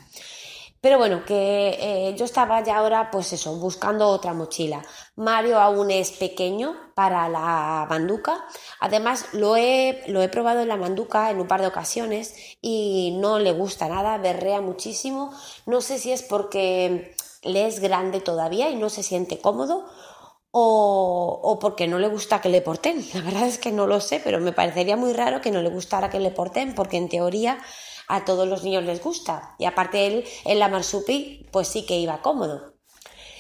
Pero 0.86 1.00
bueno, 1.00 1.26
que 1.26 1.70
eh, 1.80 2.16
yo 2.16 2.26
estaba 2.26 2.64
ya 2.64 2.78
ahora, 2.78 3.10
pues 3.10 3.34
eso, 3.34 3.56
buscando 3.56 4.08
otra 4.08 4.36
mochila. 4.36 4.86
Mario 5.16 5.60
aún 5.60 5.90
es 5.90 6.12
pequeño 6.12 6.76
para 6.94 7.28
la 7.28 7.88
manduca. 7.90 8.46
Además, 8.80 9.30
lo 9.34 9.58
he, 9.58 10.04
lo 10.06 10.22
he 10.22 10.30
probado 10.30 10.60
en 10.60 10.68
la 10.68 10.78
manduca 10.78 11.32
en 11.32 11.40
un 11.40 11.48
par 11.48 11.62
de 11.62 11.66
ocasiones 11.66 12.36
y 12.62 13.18
no 13.20 13.40
le 13.40 13.52
gusta 13.52 13.90
nada, 13.90 14.20
berrea 14.20 14.62
muchísimo. 14.62 15.34
No 15.66 15.82
sé 15.82 15.98
si 15.98 16.12
es 16.12 16.22
porque 16.22 17.16
le 17.42 17.66
es 17.66 17.80
grande 17.80 18.22
todavía 18.22 18.70
y 18.70 18.76
no 18.76 18.92
se 18.92 19.02
siente 19.02 19.40
cómodo 19.40 19.86
o, 20.52 21.58
porque 21.60 21.88
no 21.88 21.98
le 21.98 22.10
gusta 22.10 22.42
que 22.42 22.50
le 22.50 22.62
porten. 22.62 23.04
La 23.16 23.22
verdad 23.22 23.48
es 23.48 23.58
que 23.58 23.72
no 23.72 23.88
lo 23.88 24.00
sé, 24.02 24.22
pero 24.24 24.40
me 24.40 24.54
parecería 24.54 24.98
muy 24.98 25.14
raro 25.14 25.42
que 25.42 25.50
no 25.50 25.64
le 25.64 25.70
gustara 25.70 26.12
que 26.12 26.20
le 26.20 26.30
porten, 26.30 26.76
porque 26.76 26.98
en 26.98 27.10
teoría 27.10 27.58
a 28.08 28.26
todos 28.26 28.48
los 28.48 28.64
niños 28.64 28.84
les 28.84 29.02
gusta. 29.02 29.56
Y 29.60 29.66
aparte 29.66 30.08
él 30.08 30.26
en 30.46 30.60
la 30.60 30.68
marsupi, 30.68 31.48
pues 31.52 31.68
sí 31.68 31.86
que 31.86 31.98
iba 31.98 32.22
cómodo. 32.22 32.74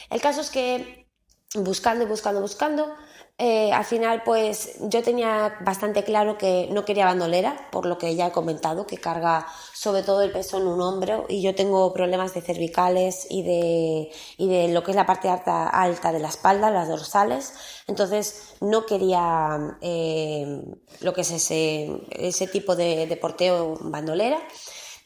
El 0.10 0.22
caso 0.22 0.42
es 0.42 0.50
que 0.50 1.08
buscando 1.56 2.04
y 2.04 2.08
buscando, 2.08 2.42
buscando, 2.42 2.96
eh, 3.38 3.74
al 3.74 3.84
final, 3.84 4.24
pues 4.24 4.78
yo 4.80 5.04
tenía 5.04 5.58
bastante 5.60 6.06
claro 6.06 6.38
que 6.38 6.70
no 6.72 6.86
quería 6.86 7.04
bandolera, 7.04 7.70
por 7.70 7.86
lo 7.86 7.98
que 7.98 8.16
ya 8.16 8.28
he 8.28 8.32
comentado, 8.32 8.88
que 8.88 8.98
carga 8.98 9.46
sobre 9.74 10.04
todo 10.04 10.22
el 10.22 10.32
peso 10.32 10.58
en 10.58 10.68
un 10.68 10.80
hombro 10.82 11.26
y 11.28 11.42
yo 11.42 11.54
tengo 11.54 11.92
problemas 11.92 12.34
de 12.34 12.42
cervicales 12.42 13.28
y 13.30 13.44
de, 13.44 14.10
y 14.38 14.48
de 14.48 14.70
lo 14.70 14.84
que 14.84 14.92
es 14.92 14.96
la 14.96 15.06
parte 15.06 15.28
alta, 15.28 15.68
alta 15.68 16.14
de 16.14 16.20
la 16.20 16.30
espalda, 16.30 16.72
las 16.72 16.88
dorsales. 16.88 17.54
Entonces 17.88 18.56
no 18.62 18.86
quería 18.86 19.78
eh, 19.82 20.62
lo 21.02 21.14
que 21.14 21.22
es 21.22 21.32
ese, 21.32 21.90
ese 22.12 22.48
tipo 22.48 22.78
de, 22.78 23.06
de 23.06 23.18
porteo 23.18 23.78
bandolera. 23.82 24.40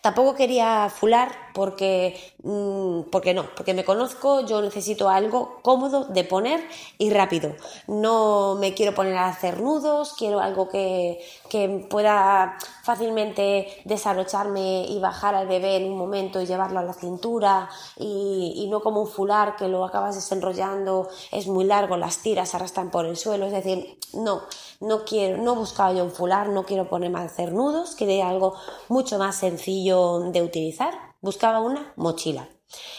Tampoco 0.01 0.33
quería 0.33 0.89
fular 0.89 1.29
porque, 1.53 2.15
mm, 2.43 3.09
porque 3.11 3.33
no, 3.33 3.47
porque 3.53 3.73
me 3.73 3.83
conozco, 3.83 4.45
yo 4.45 4.61
necesito 4.61 5.09
algo 5.09 5.59
cómodo 5.61 6.05
de 6.05 6.23
poner 6.23 6.61
y 6.97 7.09
rápido. 7.09 7.53
No 7.87 8.55
me 8.57 8.73
quiero 8.73 8.95
poner 8.95 9.17
a 9.17 9.27
hacer 9.27 9.59
nudos, 9.59 10.13
quiero 10.17 10.39
algo 10.39 10.69
que, 10.69 11.19
que 11.49 11.85
pueda 11.89 12.57
fácilmente 12.83 13.67
desabrocharme 13.83 14.85
y 14.87 14.99
bajar 14.99 15.35
al 15.35 15.47
bebé 15.47 15.75
en 15.75 15.91
un 15.91 15.97
momento 15.97 16.39
y 16.39 16.45
llevarlo 16.45 16.79
a 16.79 16.83
la 16.83 16.93
cintura 16.93 17.69
y, 17.97 18.53
y 18.55 18.67
no 18.69 18.79
como 18.79 19.01
un 19.01 19.07
fular 19.07 19.57
que 19.57 19.67
lo 19.67 19.83
acabas 19.83 20.15
desenrollando, 20.15 21.09
es 21.29 21.47
muy 21.47 21.65
largo, 21.65 21.97
las 21.97 22.19
tiras 22.19 22.55
arrastran 22.55 22.89
por 22.89 23.05
el 23.05 23.17
suelo, 23.17 23.47
es 23.47 23.51
decir, 23.51 23.99
no, 24.13 24.43
no 24.79 25.03
quiero, 25.05 25.41
no 25.41 25.55
buscaba 25.55 25.93
yo 25.93 26.03
un 26.03 26.11
fular, 26.11 26.49
no 26.49 26.63
quiero 26.63 26.89
ponerme 26.89 27.19
a 27.19 27.23
hacer 27.23 27.53
nudos, 27.53 27.95
quería 27.95 28.29
algo 28.29 28.55
mucho 28.87 29.17
más 29.17 29.35
sencillo 29.35 30.19
de 30.31 30.41
utilizar, 30.41 30.93
buscaba 31.21 31.59
una 31.59 31.93
mochila. 31.95 32.47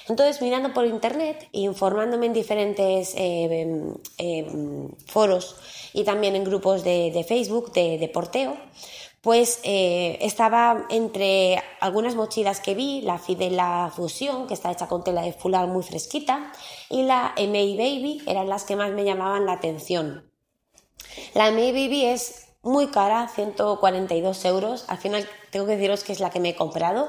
Entonces, 0.09 0.43
mirando 0.43 0.75
por 0.75 0.85
internet 0.87 1.49
informándome 1.53 2.27
en 2.27 2.33
diferentes 2.33 3.15
eh, 3.15 3.45
em, 3.63 3.95
em, 4.19 4.89
foros 5.07 5.57
y 5.93 6.05
también 6.05 6.35
en 6.37 6.45
grupos 6.45 6.83
de, 6.83 7.25
Facebook 7.27 7.73
de, 7.73 8.11
porteo, 8.13 8.57
pues 9.21 9.61
eh, 9.63 10.19
estaba 10.23 10.87
entre 10.91 11.63
algunas 11.81 12.15
mochilas 12.17 12.61
que 12.61 12.75
vi, 12.75 13.03
la 13.03 13.19
Fidela 13.19 13.93
Fusión, 13.95 14.47
que 14.47 14.55
está 14.55 14.73
hecha 14.73 14.89
con 14.89 15.05
tela 15.05 15.23
de 15.23 15.33
fular 15.33 15.69
muy 15.69 15.83
fresquita, 15.83 16.53
y 16.89 17.03
la 17.05 17.35
MA 17.37 17.77
Baby, 17.77 18.23
eran 18.27 18.49
las 18.49 18.65
que 18.65 18.77
más 18.77 18.91
me 18.91 19.05
llamaban 19.05 19.47
la 19.47 19.53
atención. 19.53 20.30
La 21.35 21.51
Baby 21.51 22.05
es 22.07 22.47
muy 22.63 22.89
cara, 22.89 23.29
142 23.35 24.45
euros. 24.45 24.85
Al 24.89 24.99
final 24.99 25.29
tengo 25.51 25.67
que 25.67 25.77
deciros 25.77 26.05
que 26.05 26.13
es 26.13 26.21
la 26.21 26.31
que 26.31 26.41
me 26.41 26.51
he 26.51 26.57
comprado, 26.57 27.09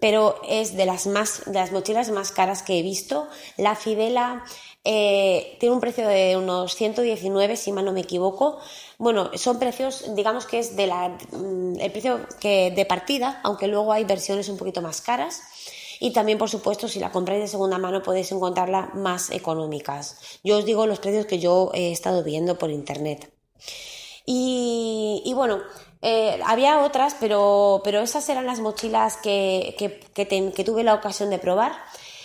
pero 0.00 0.40
es 0.48 0.76
de 0.76 0.86
las, 0.86 1.06
más, 1.06 1.46
las 1.46 1.72
mochilas 1.72 2.10
más 2.10 2.32
caras 2.32 2.62
que 2.62 2.78
he 2.78 2.82
visto. 2.82 3.28
La 3.56 3.74
Fidela 3.74 4.44
eh, 4.84 5.56
tiene 5.60 5.74
un 5.74 5.80
precio 5.80 6.06
de 6.06 6.36
unos 6.36 6.74
119, 6.74 7.56
si 7.56 7.72
mal 7.72 7.84
no 7.84 7.92
me 7.92 8.00
equivoco. 8.00 8.58
Bueno, 8.96 9.30
son 9.34 9.58
precios, 9.58 10.14
digamos 10.14 10.46
que 10.46 10.60
es 10.60 10.76
de 10.76 10.86
mm, 10.86 11.80
el 11.80 11.92
precio 11.92 12.26
que, 12.40 12.70
de 12.70 12.86
partida, 12.86 13.40
aunque 13.44 13.66
luego 13.66 13.92
hay 13.92 14.04
versiones 14.04 14.48
un 14.48 14.56
poquito 14.56 14.80
más 14.80 15.00
caras. 15.00 15.42
Y 16.00 16.12
también, 16.12 16.38
por 16.38 16.48
supuesto, 16.48 16.88
si 16.88 17.00
la 17.00 17.10
compráis 17.10 17.40
de 17.40 17.48
segunda 17.48 17.78
mano 17.78 18.02
podéis 18.02 18.30
encontrarla 18.32 18.90
más 18.94 19.30
económicas. 19.30 20.38
Yo 20.44 20.58
os 20.58 20.64
digo 20.64 20.86
los 20.86 21.00
precios 21.00 21.26
que 21.26 21.38
yo 21.38 21.70
he 21.74 21.92
estado 21.92 22.22
viendo 22.22 22.58
por 22.58 22.70
internet. 22.70 23.32
Y, 24.30 25.32
bueno, 25.34 25.60
eh, 26.02 26.38
había 26.44 26.80
otras, 26.82 27.16
pero, 27.18 27.80
pero 27.82 28.00
esas 28.00 28.28
eran 28.28 28.44
las 28.44 28.60
mochilas 28.60 29.16
que, 29.16 29.74
que, 30.14 30.64
tuve 30.64 30.84
la 30.84 30.94
ocasión 30.94 31.30
de 31.30 31.38
probar. 31.38 31.72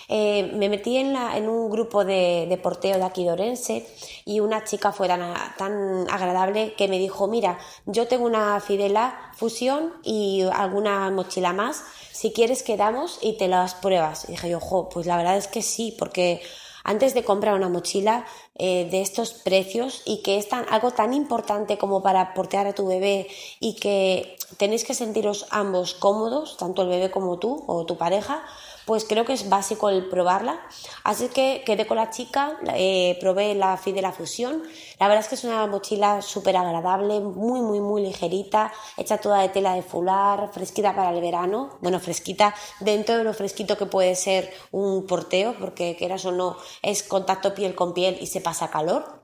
Eh, 0.10 0.52
me 0.54 0.68
metí 0.68 0.98
en, 0.98 1.14
la, 1.14 1.38
en, 1.38 1.48
un 1.48 1.70
grupo 1.70 2.04
de, 2.04 2.60
porteo 2.62 2.98
de 2.98 3.04
aquí 3.04 3.24
de 3.24 3.32
Orense 3.32 3.88
y 4.26 4.42
una 4.42 4.66
chica 4.66 4.92
fue 4.92 5.08
tan, 5.08 5.34
tan, 5.58 6.06
agradable 6.12 6.74
que 6.76 6.90
me 6.90 7.00
dijo, 7.00 7.28
mira, 7.28 7.58
yo 7.86 8.06
tengo 8.06 8.26
una 8.26 8.60
Fidela 8.60 9.32
Fusión 9.38 9.94
y 10.04 10.44
alguna 10.54 11.10
mochila 11.10 11.54
más, 11.54 11.84
si 12.14 12.32
quieres 12.32 12.64
quedamos 12.64 13.18
y 13.22 13.34
te 13.34 13.48
las 13.48 13.74
pruebas. 13.74 14.26
Y 14.30 14.34
dije 14.34 14.50
yo, 14.50 14.58
ojo, 14.58 14.88
pues 14.88 15.06
la 15.06 15.18
verdad 15.18 15.36
es 15.36 15.48
que 15.48 15.62
sí, 15.62 15.96
porque 15.98 16.42
antes 16.84 17.14
de 17.14 17.24
comprar 17.24 17.56
una 17.56 17.70
mochila 17.70 18.26
eh, 18.56 18.88
de 18.90 19.02
estos 19.02 19.34
precios 19.34 20.04
y 20.06 20.22
que 20.22 20.38
es 20.38 20.48
tan, 20.48 20.66
algo 20.70 20.92
tan 20.92 21.14
importante 21.14 21.78
como 21.78 22.04
para 22.04 22.34
portear 22.34 22.68
a 22.68 22.74
tu 22.74 22.86
bebé 22.86 23.28
y 23.60 23.76
que 23.76 24.36
tenéis 24.58 24.84
que 24.84 24.94
sentiros 24.94 25.48
ambos 25.50 25.94
cómodos, 25.96 26.58
tanto 26.58 26.84
el 26.84 26.90
bebé 26.90 27.10
como 27.10 27.40
tú 27.40 27.64
o 27.68 27.86
tu 27.86 27.98
pareja, 27.98 28.44
pues 28.86 29.06
creo 29.06 29.26
que 29.26 29.34
es 29.34 29.50
básico 29.50 29.90
el 29.90 30.10
probarla. 30.10 30.60
Así 31.04 31.30
que 31.30 31.64
quedé 31.66 31.86
con 31.88 31.98
la 31.98 32.10
chica, 32.10 32.58
eh, 32.76 33.18
probé 33.20 33.56
la 33.56 33.78
Fidela 33.78 34.12
Fusión. 34.12 34.64
La 35.00 35.08
verdad 35.08 35.24
es 35.24 35.30
que 35.30 35.36
es 35.36 35.44
una 35.44 35.66
mochila 35.68 36.22
súper 36.22 36.58
agradable, 36.58 37.20
muy, 37.20 37.62
muy, 37.62 37.80
muy 37.80 38.02
ligerita, 38.04 38.72
hecha 38.98 39.18
toda 39.18 39.42
de 39.42 39.50
tela 39.50 39.76
de 39.76 39.82
fular, 39.82 40.52
fresquita 40.52 40.96
para 40.96 41.12
el 41.12 41.22
verano. 41.22 41.78
Bueno, 41.82 42.00
fresquita 42.00 42.54
dentro 42.80 43.18
de 43.18 43.24
lo 43.24 43.34
fresquito 43.34 43.78
que 43.78 43.86
puede 43.86 44.16
ser 44.16 44.52
un 44.72 45.06
porteo, 45.08 45.56
porque 45.60 45.96
quieras 45.96 46.26
o 46.26 46.32
no, 46.32 46.58
es 46.82 47.04
contacto 47.04 47.54
piel 47.54 47.76
con 47.76 47.94
piel 47.94 48.18
y 48.20 48.28
se 48.28 48.42
pasa 48.42 48.70
calor. 48.70 49.24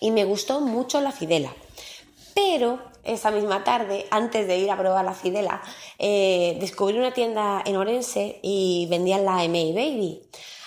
Y 0.00 0.10
me 0.10 0.24
gustó 0.24 0.60
mucho 0.60 1.00
la 1.00 1.12
Fidela. 1.12 1.52
Pero 2.36 2.78
esa 3.02 3.30
misma 3.30 3.64
tarde, 3.64 4.06
antes 4.10 4.46
de 4.46 4.58
ir 4.58 4.70
a 4.70 4.76
probar 4.76 5.06
la 5.06 5.14
Fidela, 5.14 5.62
eh, 5.98 6.58
descubrí 6.60 6.98
una 6.98 7.14
tienda 7.14 7.62
en 7.64 7.76
Orense 7.76 8.40
y 8.42 8.86
vendían 8.90 9.24
la 9.24 9.42
MA 9.48 9.72
Baby. 9.74 10.20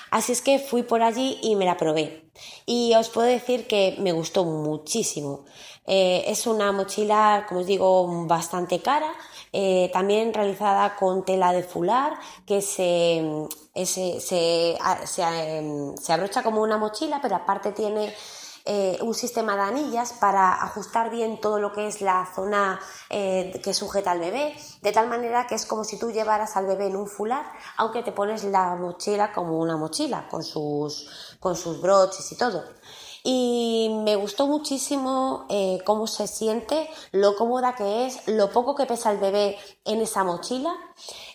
Así 0.10 0.32
es 0.32 0.42
que 0.42 0.58
fui 0.58 0.82
por 0.82 1.04
allí 1.04 1.38
y 1.44 1.56
me 1.56 1.66
la 1.66 1.78
probé. 1.78 2.24
Y 2.66 2.96
os 2.96 3.10
puedo 3.10 3.28
decir 3.28 3.68
que 3.68 3.96
me 4.00 4.14
gustó 4.14 4.46
muchísimo. 4.46 5.46
Eh, 5.86 6.24
es 6.26 6.48
una 6.48 6.72
mochila, 6.72 7.46
como 7.48 7.62
os 7.62 7.68
digo, 7.68 8.26
bastante 8.26 8.80
cara, 8.80 9.12
eh, 9.54 9.92
también 9.94 10.34
realizada 10.34 10.96
con 10.96 11.24
tela 11.26 11.52
de 11.52 11.62
fular 11.62 12.14
que 12.48 12.62
se, 12.64 13.48
se, 13.76 14.20
se, 14.20 14.78
se, 15.06 16.14
abrocha 16.14 16.42
como 16.42 16.62
una 16.62 16.78
mochila, 16.78 17.20
pero 17.22 17.36
aparte 17.36 17.72
tiene 17.74 18.12
eh, 18.66 18.98
un 19.01 19.13
sistema 19.13 19.56
de 19.56 19.62
anillas 19.62 20.13
para 20.13 20.63
ajustar 20.63 21.10
bien 21.10 21.39
todo 21.42 21.60
lo 21.60 21.72
que 21.74 21.88
es 21.88 22.01
la 22.01 22.28
zona 22.34 22.80
eh, 23.10 23.60
que 23.63 23.74
sujeta 23.74 24.12
al 24.12 24.20
bebé, 24.20 24.56
de 24.82 24.92
tal 24.92 25.08
manera 25.08 25.48
que 25.48 25.56
es 25.56 25.66
como 25.66 25.84
si 25.84 25.98
tú 25.98 26.12
llevaras 26.12 26.56
al 26.58 26.66
bebé 26.66 26.88
en 26.88 26.96
un 26.96 27.08
fular, 27.08 27.46
aunque 27.78 28.04
te 28.04 28.12
pones 28.12 28.44
la 28.44 28.75
mochila 28.75 29.32
como 29.32 29.60
una 29.60 29.78
mochila, 29.78 30.28
con 30.30 30.44
sus, 30.44 31.38
con 31.39 31.56
sus 31.56 31.82
broches 31.82 32.32
y 32.32 32.36
todo 32.36 32.63
y 33.24 33.90
me 34.04 34.16
gustó 34.16 34.48
muchísimo 34.48 35.46
eh, 35.50 35.80
cómo 35.86 36.08
se 36.08 36.28
siente, 36.28 36.90
lo 37.12 37.36
cómoda 37.36 37.76
que 37.76 38.06
es, 38.06 38.28
lo 38.28 38.52
poco 38.52 38.76
que 38.76 38.86
pesa 38.86 39.12
el 39.12 39.18
bebé 39.18 39.58
en 39.86 40.02
esa 40.02 40.24
mochila. 40.24 40.74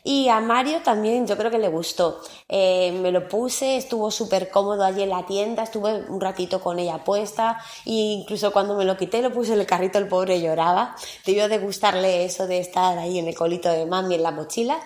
Y 0.03 0.29
a 0.29 0.41
Mario 0.41 0.83
también 0.83 1.26
yo 1.26 1.37
creo 1.37 1.50
que 1.50 1.59
le 1.59 1.69
gustó. 1.69 2.21
Eh, 2.49 2.93
me 3.00 3.11
lo 3.11 3.26
puse, 3.29 3.76
estuvo 3.76 4.11
súper 4.11 4.50
cómodo 4.50 4.85
allí 4.85 5.03
en 5.03 5.11
la 5.11 5.25
tienda, 5.25 5.62
estuve 5.62 6.05
un 6.09 6.21
ratito 6.21 6.61
con 6.61 6.79
ella 6.79 7.03
puesta 7.03 7.59
e 7.87 7.93
incluso 7.93 8.53
cuando 8.53 8.76
me 8.76 8.85
lo 8.85 8.97
quité 8.97 9.23
lo 9.23 9.33
puse 9.33 9.55
en 9.55 9.61
el 9.61 9.67
carrito, 9.67 9.99
el 9.99 10.09
pobre 10.09 10.41
lloraba. 10.41 10.95
Debió 11.25 11.49
de 11.49 11.59
gustarle 11.59 12.25
eso 12.25 12.47
de 12.47 12.59
estar 12.59 12.99
ahí 12.99 13.19
en 13.19 13.29
el 13.29 13.35
colito 13.35 13.71
de 13.71 13.87
mami 13.87 14.17
en 14.17 14.23
la 14.23 14.31
mochila. 14.31 14.79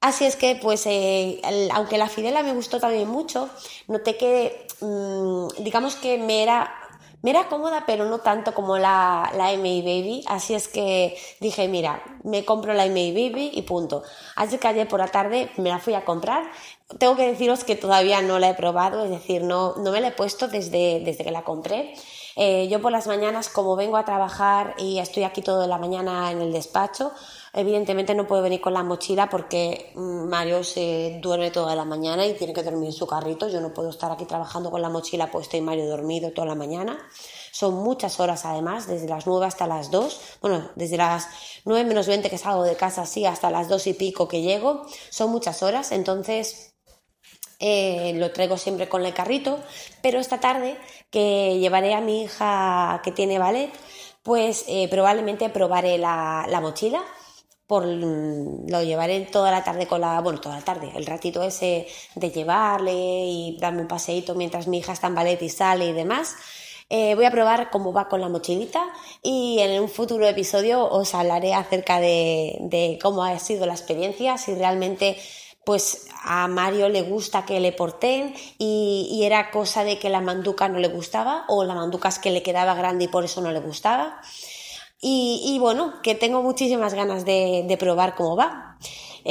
Así 0.00 0.24
es 0.24 0.36
que, 0.36 0.56
pues, 0.56 0.86
eh, 0.86 1.40
aunque 1.74 1.98
la 1.98 2.08
Fidela 2.08 2.42
me 2.42 2.52
gustó 2.52 2.78
también 2.78 3.08
mucho, 3.08 3.50
noté 3.88 4.16
que, 4.16 4.66
mm, 4.80 5.62
digamos 5.64 5.96
que 5.96 6.18
me 6.18 6.42
era, 6.44 6.72
me 7.22 7.30
era 7.30 7.48
cómoda, 7.48 7.82
pero 7.84 8.04
no 8.04 8.20
tanto 8.20 8.54
como 8.54 8.78
la, 8.78 9.28
la 9.34 9.52
MA 9.52 9.82
Baby. 9.82 10.24
Así 10.28 10.54
es 10.54 10.68
que 10.68 11.18
dije, 11.40 11.66
mira, 11.66 12.00
me 12.22 12.44
compro 12.44 12.74
la 12.74 12.84
MA 12.86 13.12
Baby 13.12 13.50
y 13.52 13.62
punto. 13.62 14.04
Así 14.36 14.58
que 14.58 14.68
ayer 14.68 14.86
por 14.86 15.00
la 15.00 15.08
tarde 15.08 15.50
me 15.56 15.68
la 15.70 15.80
fui 15.80 15.94
a 15.94 16.04
comprar. 16.04 16.44
Tengo 16.98 17.16
que 17.16 17.26
deciros 17.26 17.64
que 17.64 17.74
todavía 17.74 18.22
no 18.22 18.38
la 18.38 18.50
he 18.50 18.54
probado, 18.54 19.04
es 19.04 19.10
decir, 19.10 19.42
no, 19.42 19.74
no 19.76 19.90
me 19.90 20.00
la 20.00 20.08
he 20.08 20.12
puesto 20.12 20.46
desde, 20.46 21.00
desde 21.00 21.24
que 21.24 21.32
la 21.32 21.42
compré. 21.42 21.94
Eh, 22.36 22.68
yo 22.68 22.80
por 22.80 22.92
las 22.92 23.08
mañanas, 23.08 23.48
como 23.48 23.74
vengo 23.74 23.96
a 23.96 24.04
trabajar 24.04 24.74
y 24.78 25.00
estoy 25.00 25.24
aquí 25.24 25.42
toda 25.42 25.66
la 25.66 25.76
mañana 25.78 26.30
en 26.30 26.40
el 26.40 26.52
despacho, 26.52 27.12
Evidentemente 27.52 28.14
no 28.14 28.26
puedo 28.26 28.42
venir 28.42 28.60
con 28.60 28.74
la 28.74 28.82
mochila 28.82 29.28
porque 29.28 29.92
mm, 29.94 30.28
Mario 30.28 30.62
se 30.64 31.18
duerme 31.22 31.50
toda 31.50 31.74
la 31.74 31.84
mañana 31.84 32.26
y 32.26 32.34
tiene 32.34 32.52
que 32.52 32.62
dormir 32.62 32.86
en 32.86 32.92
su 32.92 33.06
carrito. 33.06 33.48
Yo 33.48 33.60
no 33.60 33.72
puedo 33.72 33.90
estar 33.90 34.12
aquí 34.12 34.24
trabajando 34.24 34.70
con 34.70 34.82
la 34.82 34.88
mochila 34.88 35.30
puesta 35.30 35.56
y 35.56 35.60
Mario 35.60 35.88
dormido 35.88 36.32
toda 36.32 36.46
la 36.46 36.54
mañana. 36.54 36.98
Son 37.52 37.74
muchas 37.74 38.20
horas 38.20 38.44
además, 38.44 38.86
desde 38.86 39.08
las 39.08 39.26
9 39.26 39.46
hasta 39.46 39.66
las 39.66 39.90
2. 39.90 40.20
Bueno, 40.40 40.70
desde 40.76 40.96
las 40.96 41.28
9 41.64 41.88
menos 41.88 42.06
20 42.06 42.30
que 42.30 42.38
salgo 42.38 42.62
de 42.62 42.76
casa 42.76 43.02
así 43.02 43.26
hasta 43.26 43.50
las 43.50 43.68
2 43.68 43.86
y 43.88 43.94
pico 43.94 44.28
que 44.28 44.42
llego. 44.42 44.86
Son 45.10 45.30
muchas 45.30 45.62
horas, 45.62 45.92
entonces 45.92 46.74
eh, 47.60 48.12
lo 48.14 48.30
traigo 48.30 48.56
siempre 48.56 48.88
con 48.88 49.04
el 49.04 49.12
carrito, 49.12 49.58
pero 50.02 50.20
esta 50.20 50.38
tarde 50.38 50.78
que 51.10 51.58
llevaré 51.58 51.94
a 51.94 52.00
mi 52.00 52.22
hija 52.22 53.00
que 53.02 53.10
tiene 53.10 53.38
ballet, 53.38 53.72
pues 54.22 54.64
eh, 54.68 54.88
probablemente 54.88 55.48
probaré 55.48 55.98
la, 55.98 56.46
mochila. 56.62 57.02
Por, 57.68 57.84
lo 57.86 58.82
llevaré 58.82 59.20
toda 59.26 59.52
la 59.52 59.62
tarde 59.62 59.86
con 59.86 60.00
la, 60.00 60.20
bueno, 60.20 60.40
toda 60.40 60.56
la 60.56 60.64
tarde, 60.64 60.90
el 60.96 61.06
ratito 61.06 61.42
ese 61.44 61.86
de 62.16 62.30
llevarle 62.30 62.92
y 62.92 63.56
darme 63.60 63.82
un 63.82 63.88
paseíto 63.88 64.34
mientras 64.34 64.66
mi 64.66 64.78
hija 64.78 64.92
está 64.92 65.06
en 65.06 65.14
ballet 65.14 65.40
y 65.42 65.48
sale 65.48 65.86
y 65.86 65.92
demás. 65.92 66.34
Eh, 66.90 67.14
voy 67.14 67.26
a 67.26 67.30
probar 67.30 67.68
cómo 67.70 67.92
va 67.92 68.08
con 68.08 68.22
la 68.22 68.30
mochilita 68.30 68.82
y 69.22 69.58
en 69.60 69.82
un 69.82 69.90
futuro 69.90 70.26
episodio 70.26 70.88
os 70.88 71.14
hablaré 71.14 71.52
acerca 71.52 72.00
de, 72.00 72.56
de 72.60 72.98
cómo 73.00 73.22
ha 73.22 73.38
sido 73.38 73.66
la 73.66 73.74
experiencia, 73.74 74.38
si 74.38 74.54
realmente 74.54 75.18
pues 75.68 76.06
a 76.24 76.48
Mario 76.48 76.88
le 76.88 77.02
gusta 77.02 77.44
que 77.44 77.60
le 77.60 77.72
porten 77.72 78.34
y, 78.56 79.20
era 79.22 79.50
cosa 79.50 79.84
de 79.84 79.98
que 79.98 80.08
la 80.08 80.22
manduca 80.22 80.66
no 80.66 80.78
le 80.78 80.88
gustaba 80.88 81.44
o 81.48 81.62
la 81.62 81.74
manduca 81.74 82.08
es 82.08 82.18
que 82.18 82.30
le 82.30 82.42
quedaba 82.42 82.72
grande 82.72 83.04
y 83.04 83.08
por 83.08 83.26
eso 83.26 83.42
no 83.42 83.52
le 83.52 83.60
gustaba. 83.60 84.18
Y, 85.00 85.58
bueno, 85.60 85.94
que 86.02 86.14
tengo 86.14 86.42
muchísimas 86.42 86.94
ganas 86.94 87.24
de 87.24 87.76
probar 87.78 88.14
cómo 88.16 88.36
va. 88.36 88.78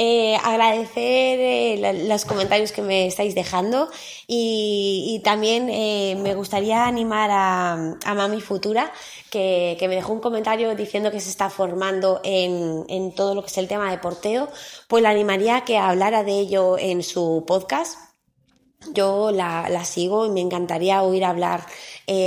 Eh, 0.00 0.36
agradecer 0.44 1.40
eh, 1.40 2.04
los 2.06 2.24
comentarios 2.24 2.70
que 2.70 2.82
me 2.82 3.06
estáis 3.08 3.34
dejando 3.34 3.88
y, 4.28 5.20
también 5.24 5.68
eh, 5.70 6.16
me 6.20 6.36
gustaría 6.36 6.86
animar 6.86 7.30
a, 7.32 8.14
Mami 8.14 8.40
Futura 8.40 8.92
que, 9.30 9.76
me 9.80 9.96
dejó 9.96 10.12
un 10.12 10.20
comentario 10.20 10.74
diciendo 10.76 11.10
que 11.10 11.20
se 11.20 11.30
está 11.30 11.50
formando 11.50 12.20
en, 12.22 13.12
todo 13.16 13.34
lo 13.34 13.42
que 13.42 13.48
es 13.48 13.58
el 13.58 13.66
tema 13.66 13.90
de 13.90 13.98
porteo, 13.98 14.48
pues 14.86 15.02
la 15.02 15.10
animaría 15.10 15.56
a 15.56 15.64
que 15.64 15.78
hablara 15.78 16.22
de 16.22 16.38
ello 16.38 16.78
en 16.78 17.02
su 17.02 17.44
podcast. 17.46 18.07
Yo 18.92 19.32
la, 19.32 19.84
sigo 19.84 20.26
y 20.26 20.30
me 20.30 20.40
encantaría 20.40 21.02
oír 21.02 21.24
hablar 21.24 21.66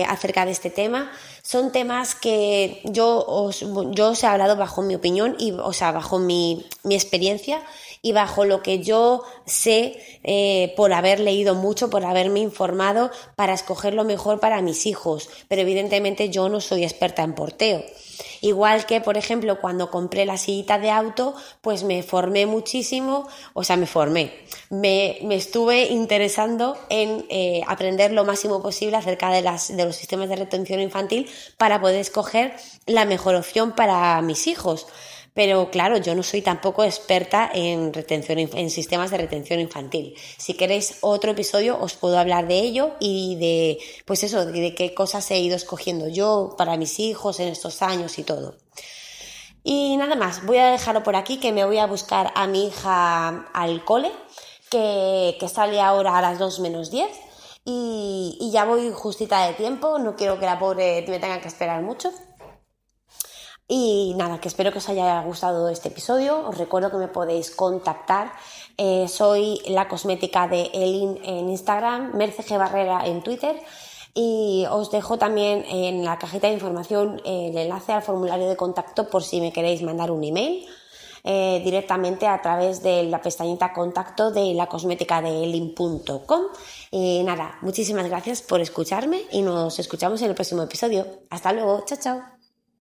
acerca 0.08 0.46
de 0.46 0.52
este 0.52 0.70
tema 0.70 1.12
son 1.44 1.72
temas 1.72 2.16
que 2.16 2.82
yo 2.86 3.26
os, 3.28 3.66
yo 3.92 4.12
os 4.12 4.24
he 4.24 4.28
hablado 4.28 4.56
bajo 4.56 4.82
mi 4.82 4.96
opinión 4.96 5.36
y, 5.40 5.52
o 5.52 5.74
sea, 5.74 5.92
bajo 5.92 6.20
mi, 6.20 6.66
mi 6.84 6.96
experiencia 6.96 7.62
y 8.02 8.14
bajo 8.14 8.46
lo 8.46 8.64
que 8.64 8.80
yo 8.80 9.24
sé 9.46 10.02
eh, 10.24 10.74
por 10.78 10.94
haber 10.94 11.20
leído 11.20 11.56
mucho, 11.56 11.90
por 11.90 12.06
haberme 12.06 12.40
informado 12.40 13.12
para 13.36 13.54
escoger 13.54 13.94
lo 13.94 14.04
mejor 14.04 14.40
para 14.40 14.62
mis 14.62 14.86
hijos. 14.86 15.30
Pero 15.48 15.62
evidentemente 15.62 16.30
yo 16.30 16.50
no 16.50 16.62
soy 16.62 16.84
experta 16.84 17.24
en 17.24 17.34
porteo. 17.34 17.84
Igual 18.42 18.86
que, 18.86 19.02
por 19.02 19.18
ejemplo, 19.18 19.60
cuando 19.60 19.92
compré 19.92 20.26
la 20.26 20.38
sillita 20.38 20.80
de 20.80 20.90
auto, 20.90 21.36
pues 21.62 21.84
me 21.84 22.04
formé 22.04 22.46
muchísimo, 22.46 23.28
o 23.54 23.64
sea, 23.64 23.78
me 23.78 23.88
formé, 23.88 24.34
me, 24.70 25.18
estuve 25.36 25.86
interesando 25.86 26.78
en 26.90 27.26
eh, 27.30 27.62
aprender 27.68 28.12
lo 28.12 28.26
máximo 28.26 28.62
posible 28.62 28.98
acerca 28.98 29.32
de, 29.32 29.42
las, 29.42 29.76
de 29.76 29.86
los 29.86 29.96
sistemas 29.96 30.30
de 30.30 30.36
retención 30.36 30.80
infantil 30.80 31.30
para 31.58 31.82
poder 31.82 32.00
escoger 32.00 32.56
la 32.86 33.06
mejor 33.06 33.36
opción 33.36 33.74
para 33.74 34.22
mis 34.22 34.48
hijos. 34.48 34.88
Pero 35.34 35.72
claro, 35.72 35.98
yo 35.98 36.14
no 36.14 36.24
soy 36.24 36.42
tampoco 36.42 36.84
experta 36.84 37.50
en 37.54 37.94
retención, 37.94 38.38
en 38.40 38.70
sistemas 38.70 39.12
de 39.12 39.18
retención 39.18 39.62
infantil. 39.62 40.16
Si 40.38 40.56
queréis 40.56 40.98
otro 41.02 41.32
episodio, 41.32 41.80
os 41.80 41.94
puedo 41.94 42.20
hablar 42.20 42.48
de 42.48 42.60
ello 42.60 42.92
y 43.00 43.38
de, 43.38 43.78
pues 44.06 44.24
eso, 44.24 44.46
de 44.46 44.76
qué 44.76 44.94
cosas 44.94 45.32
he 45.32 45.40
ido 45.40 45.56
escogiendo 45.56 46.10
yo 46.10 46.56
para 46.58 46.76
mis 46.76 47.00
hijos 47.00 47.40
en 47.40 47.48
estos 47.48 47.82
años 47.82 48.20
y 48.20 48.24
todo. 48.24 48.56
Y 49.64 49.96
nada 49.98 50.16
más, 50.16 50.46
voy 50.46 50.58
a 50.58 50.72
dejarlo 50.72 51.04
por 51.04 51.16
aquí, 51.16 51.40
que 51.40 51.54
me 51.54 51.64
voy 51.64 51.78
a 51.78 51.86
buscar 51.86 52.32
a 52.36 52.48
mi 52.48 52.68
hija 52.68 53.46
al 53.54 53.86
cole, 53.86 54.12
que, 54.70 55.38
sale 55.54 55.80
ahora 55.80 56.18
a 56.18 56.22
las 56.22 56.40
2 56.40 56.60
menos 56.60 56.92
10. 56.92 57.08
Y, 57.64 58.38
y 58.42 58.52
ya 58.52 58.66
voy 58.66 58.92
justita 58.92 59.46
de 59.46 59.54
tiempo, 59.54 60.00
no 60.00 60.16
quiero 60.16 60.40
que 60.40 60.48
la 60.48 60.58
pobre 60.58 61.06
me 61.08 61.20
tenga 61.20 61.40
que 61.40 61.48
esperar 61.48 61.84
mucho. 61.84 62.12
Y 63.74 64.16
nada, 64.18 64.42
que 64.42 64.50
espero 64.50 64.74
que 64.74 64.80
os 64.80 64.90
haya 64.90 65.22
gustado 65.22 65.70
este 65.70 65.88
episodio. 65.88 66.46
Os 66.46 66.58
recuerdo 66.58 66.92
que 66.92 66.98
me 66.98 67.08
podéis 67.08 67.52
contactar. 67.52 68.34
Eh, 68.78 69.08
soy 69.08 69.62
la 69.66 69.88
cosmética 69.88 70.50
de 70.50 70.70
Elin 70.74 71.18
en 71.24 71.50
Instagram, 71.50 72.14
Merce 72.14 72.44
G. 72.44 72.58
Barrera 72.58 73.08
en 73.08 73.24
Twitter. 73.24 73.56
Y 74.14 74.66
os 74.70 74.92
dejo 74.92 75.18
también 75.18 75.64
en 75.70 76.04
la 76.04 76.20
cajita 76.20 76.48
de 76.48 76.56
información 76.56 77.22
el 77.24 77.58
enlace 77.58 77.94
al 77.94 78.02
formulario 78.02 78.50
de 78.50 78.58
contacto 78.58 79.10
por 79.10 79.24
si 79.24 79.40
me 79.40 79.54
queréis 79.54 79.82
mandar 79.84 80.12
un 80.12 80.26
email. 80.26 80.68
Eh, 81.24 81.62
directamente 81.64 82.28
a 82.28 82.42
través 82.42 82.84
de 82.84 83.04
la 83.04 83.22
pestañita 83.22 83.72
contacto 83.72 84.32
de 84.32 84.54
la 84.54 84.68
cosmética 84.68 85.22
de 85.22 85.46
elin.com. 85.46 86.42
Y 86.92 87.24
nada, 87.24 87.58
muchísimas 87.62 88.06
gracias 88.10 88.42
por 88.42 88.60
escucharme 88.60 89.22
y 89.32 89.42
nos 89.42 89.80
escuchamos 89.80 90.22
en 90.24 90.28
el 90.28 90.36
próximo 90.36 90.62
episodio. 90.62 91.08
Hasta 91.30 91.54
luego, 91.54 91.86
chao, 91.86 91.98
chao. 91.98 92.41